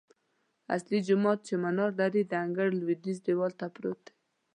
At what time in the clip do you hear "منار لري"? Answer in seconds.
1.63-2.21